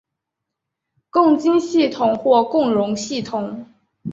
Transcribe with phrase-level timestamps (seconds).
[1.11, 3.67] 共晶系统或共熔系统。